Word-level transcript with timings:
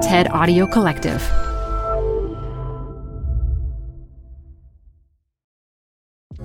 TED 0.00 0.30
Audio 0.30 0.66
Collective. 0.66 1.20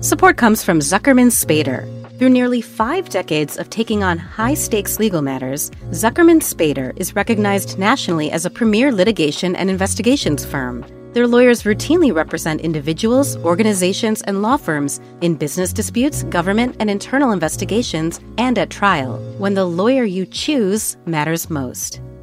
Support 0.00 0.36
comes 0.36 0.62
from 0.62 0.80
Zuckerman 0.80 1.30
Spader. 1.30 1.88
Through 2.18 2.28
nearly 2.28 2.60
five 2.60 3.08
decades 3.08 3.56
of 3.56 3.70
taking 3.70 4.04
on 4.04 4.18
high 4.18 4.52
stakes 4.52 4.98
legal 4.98 5.22
matters, 5.22 5.70
Zuckerman 5.90 6.42
Spader 6.42 6.92
is 6.96 7.16
recognized 7.16 7.78
nationally 7.78 8.30
as 8.30 8.44
a 8.44 8.50
premier 8.50 8.92
litigation 8.92 9.56
and 9.56 9.70
investigations 9.70 10.44
firm. 10.44 10.84
Their 11.14 11.26
lawyers 11.26 11.62
routinely 11.62 12.14
represent 12.14 12.60
individuals, 12.60 13.38
organizations, 13.38 14.20
and 14.20 14.42
law 14.42 14.58
firms 14.58 15.00
in 15.22 15.34
business 15.34 15.72
disputes, 15.72 16.24
government 16.24 16.76
and 16.78 16.90
internal 16.90 17.32
investigations, 17.32 18.20
and 18.36 18.58
at 18.58 18.68
trial, 18.68 19.16
when 19.38 19.54
the 19.54 19.64
lawyer 19.64 20.04
you 20.04 20.26
choose 20.26 20.98
matters 21.06 21.48
most. 21.48 22.02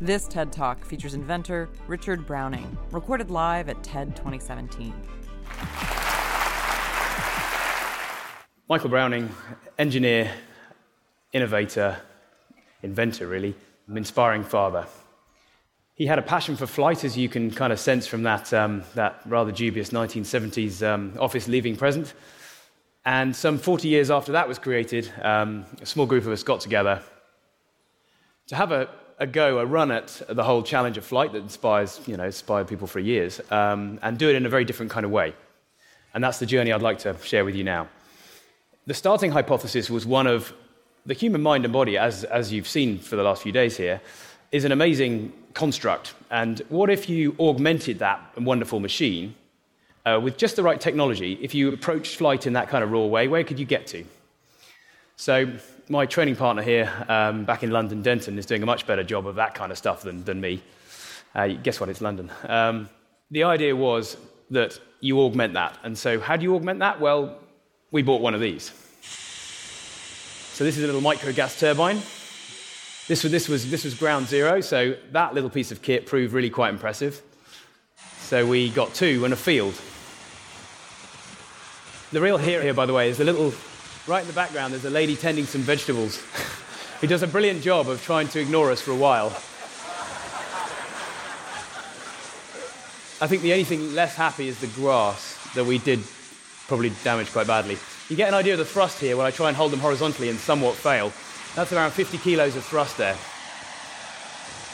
This 0.00 0.26
TED 0.26 0.50
Talk 0.52 0.84
features 0.84 1.14
inventor 1.14 1.68
Richard 1.86 2.26
Browning, 2.26 2.76
recorded 2.90 3.30
live 3.30 3.68
at 3.68 3.80
TED 3.84 4.16
2017. 4.16 4.92
Michael 8.68 8.90
Browning, 8.90 9.30
engineer, 9.78 10.32
innovator, 11.32 11.96
inventor, 12.82 13.28
really, 13.28 13.54
an 13.86 13.96
inspiring 13.96 14.42
father. 14.42 14.84
He 15.94 16.06
had 16.06 16.18
a 16.18 16.22
passion 16.22 16.56
for 16.56 16.66
flight, 16.66 17.04
as 17.04 17.16
you 17.16 17.28
can 17.28 17.52
kind 17.52 17.72
of 17.72 17.78
sense 17.78 18.04
from 18.04 18.24
that, 18.24 18.52
um, 18.52 18.82
that 18.96 19.20
rather 19.26 19.52
dubious 19.52 19.90
1970s 19.90 20.84
um, 20.84 21.12
office 21.20 21.46
leaving 21.46 21.76
present. 21.76 22.14
And 23.06 23.34
some 23.34 23.58
40 23.58 23.86
years 23.86 24.10
after 24.10 24.32
that 24.32 24.48
was 24.48 24.58
created, 24.58 25.12
um, 25.22 25.66
a 25.80 25.86
small 25.86 26.06
group 26.06 26.26
of 26.26 26.32
us 26.32 26.42
got 26.42 26.60
together 26.60 27.00
to 28.48 28.56
have 28.56 28.72
a, 28.72 28.88
a 29.18 29.26
go, 29.26 29.58
a 29.58 29.66
run 29.66 29.90
at 29.90 30.22
the 30.28 30.42
whole 30.42 30.62
challenge 30.62 30.98
of 30.98 31.04
flight 31.04 31.32
that 31.32 31.38
inspires, 31.38 32.00
you 32.06 32.16
know, 32.16 32.24
inspired 32.24 32.68
people 32.68 32.86
for 32.86 33.00
years, 33.00 33.40
um, 33.50 33.98
and 34.02 34.18
do 34.18 34.28
it 34.28 34.34
in 34.34 34.46
a 34.46 34.48
very 34.48 34.64
different 34.64 34.90
kind 34.90 35.06
of 35.06 35.12
way. 35.12 35.34
And 36.14 36.22
that's 36.22 36.38
the 36.38 36.46
journey 36.46 36.72
I'd 36.72 36.82
like 36.82 36.98
to 37.00 37.16
share 37.22 37.44
with 37.44 37.54
you 37.54 37.64
now. 37.64 37.88
The 38.86 38.94
starting 38.94 39.30
hypothesis 39.30 39.88
was 39.90 40.04
one 40.06 40.26
of 40.26 40.52
the 41.06 41.14
human 41.14 41.42
mind 41.42 41.64
and 41.64 41.72
body, 41.72 41.98
as, 41.98 42.24
as 42.24 42.52
you've 42.52 42.68
seen 42.68 42.98
for 42.98 43.16
the 43.16 43.22
last 43.22 43.42
few 43.42 43.52
days 43.52 43.76
here, 43.76 44.00
is 44.52 44.64
an 44.64 44.72
amazing 44.72 45.32
construct. 45.54 46.14
And 46.30 46.60
what 46.68 46.90
if 46.90 47.08
you 47.08 47.34
augmented 47.38 47.98
that 47.98 48.20
wonderful 48.40 48.80
machine 48.80 49.34
uh, 50.06 50.20
with 50.22 50.36
just 50.36 50.56
the 50.56 50.62
right 50.62 50.80
technology? 50.80 51.38
If 51.40 51.54
you 51.54 51.72
approached 51.72 52.16
flight 52.16 52.46
in 52.46 52.52
that 52.54 52.68
kind 52.68 52.84
of 52.84 52.90
raw 52.90 53.04
way, 53.04 53.28
where 53.28 53.44
could 53.44 53.58
you 53.58 53.66
get 53.66 53.86
to? 53.88 54.04
So, 55.16 55.48
my 55.88 56.06
training 56.06 56.34
partner 56.34 56.62
here 56.62 56.90
um, 57.08 57.44
back 57.44 57.62
in 57.62 57.70
London, 57.70 58.02
Denton, 58.02 58.36
is 58.36 58.46
doing 58.46 58.64
a 58.64 58.66
much 58.66 58.84
better 58.84 59.04
job 59.04 59.28
of 59.28 59.36
that 59.36 59.54
kind 59.54 59.70
of 59.70 59.78
stuff 59.78 60.02
than, 60.02 60.24
than 60.24 60.40
me. 60.40 60.60
Uh, 61.34 61.48
guess 61.48 61.78
what? 61.78 61.88
It's 61.88 62.00
London. 62.00 62.32
Um, 62.48 62.88
the 63.30 63.44
idea 63.44 63.76
was 63.76 64.16
that 64.50 64.78
you 65.00 65.20
augment 65.20 65.54
that. 65.54 65.78
And 65.84 65.96
so, 65.96 66.18
how 66.18 66.36
do 66.36 66.42
you 66.42 66.56
augment 66.56 66.80
that? 66.80 67.00
Well, 67.00 67.38
we 67.92 68.02
bought 68.02 68.22
one 68.22 68.34
of 68.34 68.40
these. 68.40 68.72
So, 70.52 70.64
this 70.64 70.76
is 70.76 70.82
a 70.82 70.86
little 70.86 71.00
micro 71.00 71.32
gas 71.32 71.60
turbine. 71.60 72.00
This 73.06 73.22
was, 73.22 73.30
this, 73.30 73.48
was, 73.48 73.70
this 73.70 73.84
was 73.84 73.94
ground 73.94 74.26
zero, 74.26 74.60
so 74.60 74.96
that 75.12 75.32
little 75.32 75.50
piece 75.50 75.70
of 75.70 75.80
kit 75.80 76.06
proved 76.06 76.32
really 76.32 76.50
quite 76.50 76.70
impressive. 76.70 77.22
So, 78.18 78.44
we 78.44 78.68
got 78.70 78.92
two 78.94 79.24
and 79.24 79.32
a 79.32 79.36
field. 79.36 79.80
The 82.10 82.20
real 82.20 82.36
hero 82.36 82.62
here, 82.62 82.74
by 82.74 82.86
the 82.86 82.92
way, 82.92 83.10
is 83.10 83.18
the 83.18 83.24
little 83.24 83.52
right 84.06 84.20
in 84.20 84.26
the 84.26 84.34
background, 84.34 84.72
there's 84.72 84.84
a 84.84 84.90
lady 84.90 85.16
tending 85.16 85.46
some 85.46 85.62
vegetables 85.62 86.20
who 87.00 87.06
does 87.06 87.22
a 87.22 87.26
brilliant 87.26 87.62
job 87.62 87.88
of 87.88 88.02
trying 88.02 88.28
to 88.28 88.40
ignore 88.40 88.70
us 88.70 88.80
for 88.80 88.92
a 88.92 88.96
while. 88.96 89.28
I 93.20 93.26
think 93.26 93.42
the 93.42 93.52
only 93.52 93.64
thing 93.64 93.94
less 93.94 94.14
happy 94.14 94.48
is 94.48 94.60
the 94.60 94.66
grass 94.68 95.38
that 95.54 95.64
we 95.64 95.78
did 95.78 96.00
probably 96.66 96.90
damage 97.02 97.32
quite 97.32 97.46
badly. 97.46 97.78
You 98.08 98.16
get 98.16 98.28
an 98.28 98.34
idea 98.34 98.52
of 98.52 98.58
the 98.58 98.64
thrust 98.64 99.00
here 99.00 99.16
when 99.16 99.24
I 99.24 99.30
try 99.30 99.48
and 99.48 99.56
hold 99.56 99.72
them 99.72 99.80
horizontally 99.80 100.28
and 100.28 100.38
somewhat 100.38 100.74
fail. 100.74 101.12
That's 101.54 101.72
around 101.72 101.92
50 101.92 102.18
kilos 102.18 102.56
of 102.56 102.64
thrust 102.64 102.98
there. 102.98 103.16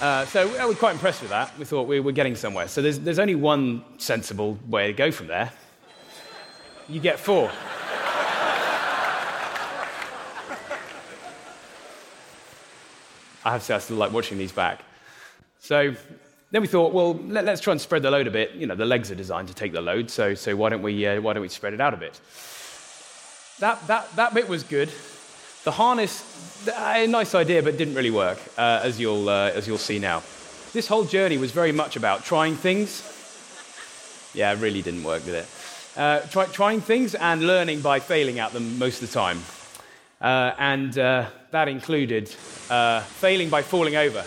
Uh, 0.01 0.25
so 0.25 0.49
we're 0.67 0.75
quite 0.75 0.93
impressed 0.93 1.21
with 1.21 1.31
that. 1.31 1.57
We 1.59 1.67
thought 1.67 1.87
we 1.87 2.01
were 2.01 2.13
getting 2.13 2.35
somewhere. 2.35 2.67
So 2.69 2.81
there's, 2.81 2.99
there's 2.99 3.19
only 3.19 3.35
one 3.35 3.85
sensible 3.99 4.59
way 4.67 4.87
to 4.87 4.93
go 4.95 5.13
from 5.13 5.27
there. 5.27 5.53
You 6.89 7.01
get 7.01 7.21
four. 7.21 7.53
I 13.51 13.55
have 13.55 13.63
to 13.63 13.67
say, 13.67 13.75
I 13.75 13.79
still 13.79 13.97
like 13.97 14.13
watching 14.13 14.39
these 14.39 14.53
back. 14.53 14.81
So 15.59 15.93
then 16.53 16.63
we 16.63 16.69
thought, 16.69 16.93
well, 16.93 17.15
let, 17.15 17.49
us 17.49 17.61
try 17.61 17.73
and 17.73 17.81
spread 17.81 18.03
the 18.03 18.11
load 18.11 18.29
a 18.29 18.31
bit. 18.31 18.53
You 18.53 18.69
know, 18.69 18.77
the 18.77 18.85
legs 18.85 19.11
are 19.11 19.17
designed 19.17 19.49
to 19.49 19.55
take 19.55 19.73
the 19.73 19.81
load, 19.81 20.09
so, 20.09 20.35
so 20.35 20.55
why, 20.55 20.69
don't 20.69 20.83
we, 20.83 21.05
uh, 21.05 21.21
why 21.21 21.33
don't 21.33 21.43
we 21.43 21.49
spread 21.49 21.75
it 21.75 21.81
out 21.81 21.93
a 21.93 21.97
bit? 21.97 22.21
That, 23.59 23.85
that, 23.89 24.15
that 24.15 24.35
bit 24.35 24.49
was 24.49 24.63
good. 24.63 24.89
The 25.65 25.73
harness, 25.73 26.25
a 26.69 27.09
nice 27.09 27.35
idea, 27.35 27.61
but 27.61 27.77
didn't 27.77 27.97
really 27.97 28.13
work, 28.13 28.39
uh, 28.57 28.83
as, 28.85 29.01
you'll, 29.01 29.29
uh, 29.29 29.51
as 29.51 29.67
you'll 29.67 29.79
see 29.79 29.99
now. 29.99 30.23
This 30.73 30.87
whole 30.87 31.05
journey 31.05 31.37
was 31.37 31.51
very 31.51 31.73
much 31.73 31.97
about 31.97 32.23
trying 32.23 32.55
things. 32.55 33.03
Yeah, 34.33 34.53
it 34.53 34.61
really 34.61 34.81
didn't 34.81 35.03
work, 35.03 35.25
did 35.25 35.35
it? 35.35 35.47
Uh, 35.97 36.21
try, 36.21 36.47
trying 36.47 36.81
things 36.81 37.17
and 37.17 37.45
learning 37.45 37.81
by 37.81 37.99
failing 37.99 38.39
at 38.39 38.53
them 38.53 38.79
most 38.79 39.03
of 39.03 39.09
the 39.09 39.13
time. 39.13 39.43
Uh, 40.21 40.55
and 40.57 40.97
uh, 40.97 41.27
that 41.51 41.69
included 41.69 42.35
uh, 42.71 43.01
failing 43.01 43.51
by 43.51 43.63
falling 43.63 43.97
over. 43.97 44.25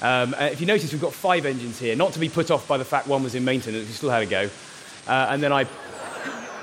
Um, 0.00 0.34
uh, 0.34 0.44
if 0.44 0.60
you 0.60 0.66
notice, 0.66 0.92
we've 0.92 1.00
got 1.00 1.12
five 1.12 1.46
engines 1.46 1.78
here, 1.78 1.96
not 1.96 2.12
to 2.12 2.18
be 2.18 2.28
put 2.28 2.50
off 2.50 2.68
by 2.68 2.76
the 2.76 2.84
fact 2.84 3.06
one 3.06 3.22
was 3.22 3.34
in 3.34 3.44
maintenance, 3.44 3.86
we 3.86 3.92
still 3.92 4.10
had 4.10 4.20
to 4.20 4.26
go. 4.26 4.50
Uh, 5.06 5.28
and, 5.30 5.42
then 5.42 5.52
I, 5.52 5.66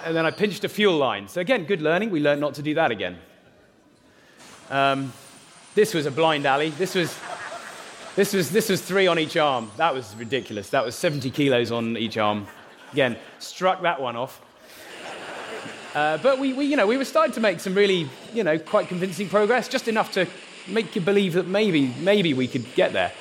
and 0.05 0.15
then 0.15 0.25
I 0.25 0.31
pinched 0.31 0.63
a 0.63 0.69
fuel 0.69 0.97
line. 0.97 1.27
So, 1.27 1.41
again, 1.41 1.65
good 1.65 1.81
learning. 1.81 2.11
We 2.11 2.21
learned 2.21 2.39
not 2.39 2.53
to 2.55 2.61
do 2.61 2.73
that 2.75 2.91
again. 2.91 3.17
Um, 4.69 5.11
this 5.75 5.93
was 5.93 6.05
a 6.05 6.11
blind 6.11 6.45
alley. 6.45 6.69
This 6.69 6.95
was, 6.95 7.17
this, 8.15 8.33
was, 8.33 8.51
this 8.51 8.69
was 8.69 8.81
three 8.81 9.07
on 9.07 9.19
each 9.19 9.37
arm. 9.37 9.71
That 9.77 9.93
was 9.93 10.15
ridiculous. 10.15 10.69
That 10.69 10.85
was 10.85 10.95
70 10.95 11.29
kilos 11.31 11.71
on 11.71 11.97
each 11.97 12.17
arm. 12.17 12.47
Again, 12.93 13.17
struck 13.39 13.81
that 13.81 14.01
one 14.01 14.15
off. 14.15 14.41
Uh, 15.93 16.17
but 16.19 16.39
we, 16.39 16.53
we, 16.53 16.65
you 16.65 16.77
know, 16.77 16.87
we 16.87 16.95
were 16.95 17.05
starting 17.05 17.33
to 17.33 17.41
make 17.41 17.59
some 17.59 17.73
really, 17.73 18.09
you 18.33 18.43
know, 18.43 18.57
quite 18.57 18.87
convincing 18.87 19.27
progress, 19.27 19.67
just 19.67 19.87
enough 19.89 20.11
to 20.13 20.25
make 20.67 20.95
you 20.95 21.01
believe 21.01 21.33
that 21.33 21.47
maybe, 21.47 21.93
maybe 21.99 22.33
we 22.33 22.47
could 22.47 22.65
get 22.75 22.93
there. 22.93 23.11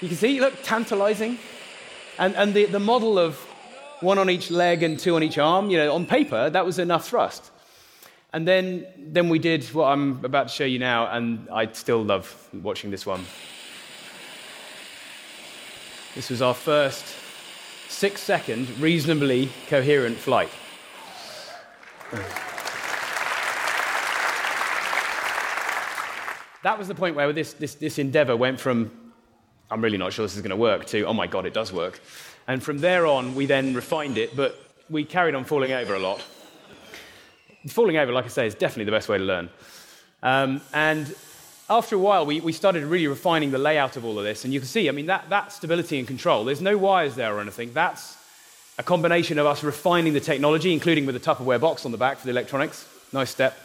You 0.00 0.08
can 0.08 0.16
see, 0.16 0.40
look, 0.40 0.54
tantalizing. 0.62 1.38
And, 2.18 2.36
and 2.36 2.54
the, 2.54 2.66
the 2.66 2.78
model 2.78 3.18
of 3.18 3.36
one 4.00 4.18
on 4.18 4.30
each 4.30 4.50
leg 4.50 4.82
and 4.82 4.98
two 4.98 5.16
on 5.16 5.22
each 5.22 5.36
arm, 5.36 5.68
you 5.68 5.78
know, 5.78 5.92
on 5.92 6.06
paper, 6.06 6.48
that 6.48 6.64
was 6.64 6.78
enough 6.78 7.08
thrust. 7.08 7.50
And 8.32 8.46
then, 8.46 8.86
then 8.96 9.28
we 9.28 9.40
did 9.40 9.64
what 9.74 9.86
I'm 9.86 10.24
about 10.24 10.48
to 10.48 10.54
show 10.54 10.64
you 10.64 10.78
now, 10.78 11.08
and 11.10 11.48
I 11.50 11.72
still 11.72 12.04
love 12.04 12.48
watching 12.52 12.92
this 12.92 13.04
one. 13.04 13.24
This 16.14 16.30
was 16.30 16.40
our 16.40 16.54
first 16.54 17.04
six 17.88 18.20
second, 18.20 18.78
reasonably 18.78 19.50
coherent 19.68 20.16
flight. 20.16 20.50
That 26.62 26.78
was 26.78 26.88
the 26.88 26.94
point 26.94 27.16
where 27.16 27.32
this, 27.32 27.54
this, 27.54 27.74
this 27.74 27.98
endeavor 27.98 28.36
went 28.36 28.60
from 28.60 28.90
I'm 29.70 29.82
really 29.82 29.98
not 29.98 30.12
sure 30.12 30.24
this 30.24 30.34
is 30.34 30.42
going 30.42 30.50
to 30.50 30.56
work, 30.56 30.86
to, 30.86 31.04
oh 31.04 31.12
my 31.12 31.28
God, 31.28 31.46
it 31.46 31.54
does 31.54 31.72
work. 31.72 32.00
And 32.48 32.62
from 32.62 32.78
there 32.78 33.06
on, 33.06 33.36
we 33.36 33.46
then 33.46 33.72
refined 33.72 34.18
it, 34.18 34.34
but 34.34 34.60
we 34.88 35.04
carried 35.04 35.36
on 35.36 35.44
falling 35.44 35.70
over 35.72 35.94
a 35.94 36.00
lot. 36.00 36.24
Falling 37.68 37.96
over, 37.96 38.10
like 38.10 38.24
I 38.24 38.28
say, 38.28 38.46
is 38.46 38.54
definitely 38.54 38.86
the 38.86 38.90
best 38.90 39.08
way 39.08 39.18
to 39.18 39.24
learn. 39.24 39.48
Um, 40.22 40.60
and 40.74 41.14
after 41.68 41.94
a 41.94 41.98
while, 41.98 42.26
we, 42.26 42.40
we 42.40 42.52
started 42.52 42.82
really 42.84 43.06
refining 43.06 43.52
the 43.52 43.58
layout 43.58 43.96
of 43.96 44.04
all 44.04 44.18
of 44.18 44.24
this. 44.24 44.44
And 44.44 44.52
you 44.52 44.58
can 44.58 44.66
see, 44.66 44.88
I 44.88 44.92
mean, 44.92 45.06
that, 45.06 45.28
that 45.30 45.52
stability 45.52 45.98
and 45.98 46.08
control, 46.08 46.44
there's 46.44 46.60
no 46.60 46.76
wires 46.76 47.14
there 47.14 47.32
or 47.36 47.40
anything. 47.40 47.72
That's 47.72 48.16
a 48.78 48.82
combination 48.82 49.38
of 49.38 49.46
us 49.46 49.62
refining 49.62 50.12
the 50.12 50.20
technology, 50.20 50.72
including 50.72 51.06
with 51.06 51.16
a 51.16 51.20
Tupperware 51.20 51.60
box 51.60 51.84
on 51.84 51.92
the 51.92 51.98
back 51.98 52.18
for 52.18 52.24
the 52.24 52.30
electronics. 52.30 52.86
Nice 53.12 53.30
step. 53.30 53.58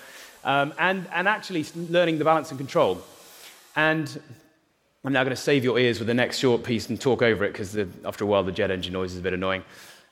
Um, 0.44 0.74
and, 0.78 1.08
and 1.14 1.28
actually 1.28 1.66
learning 1.76 2.18
the 2.18 2.26
balance 2.26 2.50
and 2.52 2.60
control. 2.60 3.02
And 3.76 4.20
I'm 5.04 5.14
now 5.14 5.24
going 5.24 5.36
to 5.36 5.42
save 5.42 5.64
your 5.64 5.78
ears 5.78 6.00
with 6.00 6.08
the 6.08 6.14
next 6.14 6.40
short 6.40 6.64
piece 6.64 6.90
and 6.90 7.00
talk 7.00 7.22
over 7.22 7.46
it 7.46 7.52
because 7.52 7.78
after 8.06 8.24
a 8.24 8.28
while 8.28 8.44
the 8.44 8.52
jet 8.52 8.72
engine 8.72 8.94
noise 8.94 9.14
is 9.14 9.20
a 9.20 9.22
bit 9.22 9.34
annoying. 9.34 9.64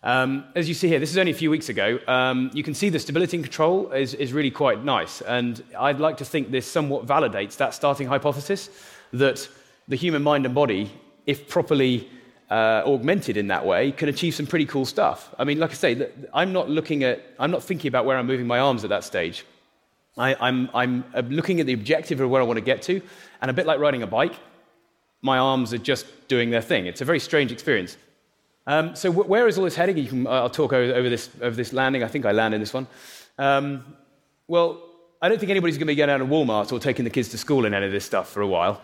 Um, 0.03 0.43
as 0.53 0.67
you 0.67 0.75
see 0.75 0.89
here, 0.89 0.99
this 0.99 1.11
is 1.11 1.17
only 1.17 1.31
a 1.31 1.35
few 1.35 1.49
weeks 1.49 1.69
ago. 1.69 1.97
Um, 2.07 2.51
you 2.53 2.61
can 2.61 2.73
see 2.73 2.89
the 2.89 2.99
stability 2.99 3.37
and 3.37 3.43
control 3.43 3.91
is, 3.91 4.13
is 4.13 4.33
really 4.33 4.51
quite 4.51 4.83
nice. 4.83 5.21
And 5.21 5.63
I'd 5.79 5.99
like 5.99 6.17
to 6.17 6.25
think 6.25 6.51
this 6.51 6.69
somewhat 6.69 7.07
validates 7.07 7.57
that 7.57 7.73
starting 7.73 8.07
hypothesis 8.07 8.69
that 9.13 9.47
the 9.87 9.95
human 9.95 10.21
mind 10.21 10.45
and 10.45 10.53
body, 10.53 10.91
if 11.25 11.47
properly 11.47 12.09
uh, 12.53 12.83
augmented 12.85 13.35
in 13.35 13.47
that 13.47 13.65
way, 13.65 13.91
can 13.91 14.09
achieve 14.09 14.35
some 14.35 14.45
pretty 14.45 14.65
cool 14.65 14.85
stuff. 14.85 15.33
I 15.39 15.43
mean, 15.43 15.57
like 15.57 15.71
I 15.71 15.73
say, 15.73 16.09
I'm 16.33 16.53
not 16.53 16.69
looking 16.69 17.03
at, 17.03 17.25
I'm 17.39 17.49
not 17.49 17.63
thinking 17.63 17.89
about 17.89 18.05
where 18.05 18.15
I'm 18.15 18.27
moving 18.27 18.45
my 18.45 18.59
arms 18.59 18.83
at 18.83 18.91
that 18.91 19.03
stage. 19.03 19.43
I, 20.19 20.35
I'm, 20.39 20.69
I'm 20.75 21.03
uh, 21.15 21.23
looking 21.39 21.59
at 21.61 21.65
the 21.65 21.73
objective 21.73 22.21
of 22.21 22.29
where 22.29 22.41
I 22.43 22.45
want 22.45 22.57
to 22.57 22.65
get 22.73 22.83
to, 22.83 23.01
and 23.41 23.49
a 23.49 23.53
bit 23.53 23.65
like 23.65 23.79
riding 23.79 24.03
a 24.03 24.07
bike, 24.07 24.35
my 25.23 25.39
arms 25.39 25.73
are 25.73 25.79
just 25.79 26.05
doing 26.27 26.51
their 26.51 26.61
thing. 26.61 26.85
It's 26.85 27.01
a 27.01 27.05
very 27.05 27.19
strange 27.19 27.51
experience. 27.51 27.97
Um, 28.67 28.95
so 28.95 29.11
where 29.11 29.47
is 29.47 29.57
all 29.57 29.63
this 29.63 29.75
heading? 29.75 30.05
Can, 30.05 30.27
I'll 30.27 30.49
talk 30.49 30.73
over, 30.73 30.93
over, 30.93 31.09
this, 31.09 31.31
over 31.41 31.55
this 31.55 31.73
landing. 31.73 32.03
I 32.03 32.07
think 32.07 32.23
I 32.25 32.33
landed 32.33 32.61
this 32.61 32.73
one. 32.73 32.85
Um, 33.39 33.83
well, 34.47 34.79
I 35.23 35.27
don't 35.27 35.39
think 35.39 35.49
anybody's 35.49 35.77
going 35.77 35.87
to 35.87 35.91
be 35.91 35.95
going 35.95 36.09
down 36.09 36.19
to 36.19 36.25
Walmart 36.25 36.71
or 36.71 36.79
taking 36.79 37.03
the 37.03 37.09
kids 37.09 37.29
to 37.29 37.37
school 37.39 37.65
in 37.65 37.73
any 37.73 37.87
of 37.87 37.91
this 37.91 38.05
stuff 38.05 38.29
for 38.29 38.41
a 38.41 38.47
while. 38.47 38.81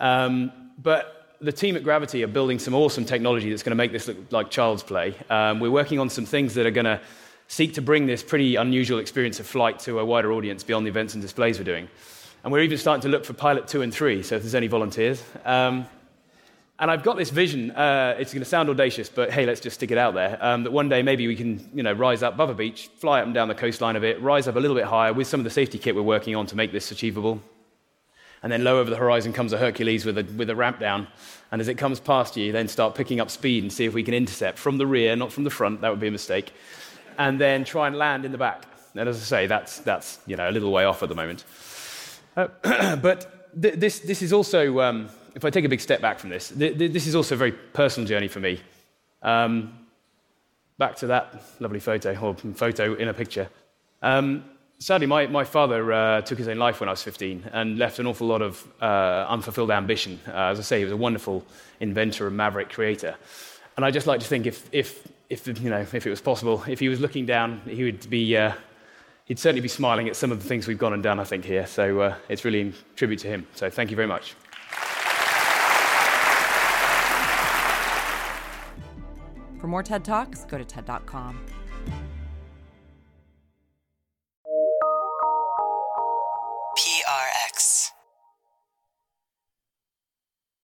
Um, 0.00 0.50
but 0.78 1.23
the 1.44 1.52
team 1.52 1.76
at 1.76 1.84
Gravity 1.84 2.24
are 2.24 2.28
building 2.28 2.58
some 2.58 2.74
awesome 2.74 3.04
technology 3.04 3.50
that's 3.50 3.62
going 3.62 3.72
to 3.72 3.76
make 3.76 3.92
this 3.92 4.08
look 4.08 4.16
like 4.30 4.50
child's 4.50 4.82
play. 4.82 5.14
Um, 5.28 5.60
we're 5.60 5.70
working 5.70 5.98
on 5.98 6.08
some 6.08 6.24
things 6.24 6.54
that 6.54 6.64
are 6.64 6.70
going 6.70 6.86
to 6.86 7.00
seek 7.48 7.74
to 7.74 7.82
bring 7.82 8.06
this 8.06 8.22
pretty 8.22 8.56
unusual 8.56 8.98
experience 8.98 9.38
of 9.40 9.46
flight 9.46 9.78
to 9.80 9.98
a 9.98 10.04
wider 10.04 10.32
audience 10.32 10.64
beyond 10.64 10.86
the 10.86 10.90
events 10.90 11.12
and 11.12 11.22
displays 11.22 11.58
we're 11.58 11.64
doing. 11.64 11.88
And 12.42 12.52
we're 12.52 12.62
even 12.62 12.78
starting 12.78 13.02
to 13.02 13.08
look 13.08 13.26
for 13.26 13.34
pilot 13.34 13.68
two 13.68 13.82
and 13.82 13.92
three, 13.92 14.22
so 14.22 14.36
if 14.36 14.42
there's 14.42 14.54
any 14.54 14.68
volunteers. 14.68 15.22
Um, 15.44 15.86
and 16.78 16.90
I've 16.90 17.02
got 17.02 17.16
this 17.18 17.30
vision, 17.30 17.70
uh, 17.72 18.16
it's 18.18 18.32
going 18.32 18.42
to 18.42 18.48
sound 18.48 18.70
audacious, 18.70 19.10
but 19.10 19.30
hey, 19.30 19.44
let's 19.44 19.60
just 19.60 19.74
stick 19.74 19.90
it 19.90 19.98
out 19.98 20.14
there, 20.14 20.38
um, 20.40 20.64
that 20.64 20.72
one 20.72 20.88
day 20.88 21.02
maybe 21.02 21.26
we 21.26 21.36
can 21.36 21.70
you 21.74 21.82
know, 21.82 21.92
rise 21.92 22.22
up 22.22 22.34
above 22.34 22.50
a 22.50 22.54
beach, 22.54 22.88
fly 22.96 23.20
up 23.20 23.26
and 23.26 23.34
down 23.34 23.48
the 23.48 23.54
coastline 23.54 23.96
a 23.96 24.00
bit, 24.00 24.20
rise 24.22 24.48
up 24.48 24.56
a 24.56 24.60
little 24.60 24.76
bit 24.76 24.86
higher 24.86 25.12
with 25.12 25.26
some 25.26 25.40
of 25.40 25.44
the 25.44 25.50
safety 25.50 25.78
kit 25.78 25.94
we're 25.94 26.02
working 26.02 26.34
on 26.34 26.46
to 26.46 26.56
make 26.56 26.72
this 26.72 26.90
achievable. 26.90 27.40
And 28.44 28.52
then 28.52 28.62
low 28.62 28.78
over 28.78 28.90
the 28.90 28.96
horizon 28.96 29.32
comes 29.32 29.54
a 29.54 29.58
Hercules 29.58 30.04
with 30.04 30.18
a, 30.18 30.22
with 30.36 30.50
a 30.50 30.54
ramp 30.54 30.78
down. 30.78 31.08
And 31.50 31.62
as 31.62 31.68
it 31.68 31.76
comes 31.76 31.98
past 31.98 32.36
you, 32.36 32.52
then 32.52 32.68
start 32.68 32.94
picking 32.94 33.18
up 33.18 33.30
speed 33.30 33.64
and 33.64 33.72
see 33.72 33.86
if 33.86 33.94
we 33.94 34.02
can 34.02 34.12
intercept 34.12 34.58
from 34.58 34.76
the 34.76 34.86
rear, 34.86 35.16
not 35.16 35.32
from 35.32 35.44
the 35.44 35.50
front, 35.50 35.80
that 35.80 35.88
would 35.88 35.98
be 35.98 36.08
a 36.08 36.12
mistake. 36.12 36.52
And 37.16 37.40
then 37.40 37.64
try 37.64 37.86
and 37.86 37.96
land 37.96 38.26
in 38.26 38.32
the 38.32 38.38
back. 38.38 38.66
And 38.94 39.08
as 39.08 39.16
I 39.16 39.24
say, 39.24 39.46
that's, 39.46 39.78
that's 39.78 40.18
you 40.26 40.36
know, 40.36 40.46
a 40.46 40.52
little 40.52 40.70
way 40.70 40.84
off 40.84 41.02
at 41.02 41.08
the 41.08 41.14
moment. 41.14 41.42
Uh, 42.36 42.48
but 42.96 43.50
th- 43.60 43.76
this, 43.76 44.00
this 44.00 44.20
is 44.20 44.32
also. 44.32 44.80
Um, 44.80 45.08
if 45.34 45.44
I 45.44 45.50
take 45.50 45.64
a 45.64 45.68
big 45.68 45.80
step 45.80 46.00
back 46.00 46.18
from 46.18 46.30
this, 46.30 46.50
th- 46.50 46.78
th- 46.78 46.92
this 46.92 47.06
is 47.06 47.14
also 47.14 47.34
a 47.34 47.38
very 47.38 47.52
personal 47.52 48.06
journey 48.06 48.28
for 48.28 48.40
me. 48.40 48.60
Um, 49.22 49.86
back 50.78 50.96
to 50.96 51.06
that 51.08 51.42
lovely 51.60 51.80
photo, 51.80 52.14
or 52.20 52.34
photo 52.34 52.94
in 52.94 53.08
a 53.08 53.14
picture. 53.14 53.48
Um, 54.02 54.44
sadly, 54.78 55.06
my, 55.06 55.26
my 55.26 55.44
father 55.44 55.92
uh, 55.92 56.20
took 56.22 56.38
his 56.38 56.48
own 56.48 56.58
life 56.58 56.80
when 56.80 56.88
I 56.88 56.92
was 56.92 57.02
15 57.02 57.50
and 57.52 57.78
left 57.78 57.98
an 57.98 58.06
awful 58.06 58.26
lot 58.26 58.42
of 58.42 58.66
uh, 58.80 59.26
unfulfilled 59.28 59.70
ambition. 59.70 60.20
Uh, 60.26 60.50
as 60.50 60.58
I 60.58 60.62
say, 60.62 60.78
he 60.78 60.84
was 60.84 60.92
a 60.92 60.96
wonderful 60.96 61.44
inventor 61.80 62.26
and 62.26 62.36
maverick 62.36 62.70
creator. 62.70 63.16
And 63.76 63.84
I 63.84 63.90
just 63.90 64.06
like 64.06 64.20
to 64.20 64.26
think 64.26 64.46
if, 64.46 64.68
if, 64.72 65.08
if, 65.28 65.46
you 65.46 65.70
know, 65.70 65.80
if 65.80 65.94
it 65.94 66.10
was 66.10 66.20
possible, 66.20 66.62
if 66.68 66.80
he 66.80 66.88
was 66.88 67.00
looking 67.00 67.26
down, 67.26 67.60
he 67.66 67.84
would 67.84 68.08
be, 68.08 68.36
uh, 68.36 68.52
he'd 69.24 69.38
certainly 69.38 69.62
be 69.62 69.68
smiling 69.68 70.08
at 70.08 70.16
some 70.16 70.30
of 70.30 70.42
the 70.42 70.48
things 70.48 70.68
we've 70.68 70.78
gone 70.78 70.92
and 70.92 71.02
done, 71.02 71.18
I 71.18 71.24
think, 71.24 71.44
here. 71.44 71.66
So 71.66 72.00
uh, 72.00 72.16
it's 72.28 72.44
really 72.44 72.60
in 72.60 72.74
tribute 72.96 73.20
to 73.20 73.28
him. 73.28 73.46
So 73.54 73.70
thank 73.70 73.90
you 73.90 73.96
very 73.96 74.08
much. 74.08 74.34
For 79.60 79.68
more 79.68 79.82
TED 79.82 80.04
Talks, 80.04 80.44
go 80.44 80.58
to 80.58 80.64
TED.com. 80.64 81.40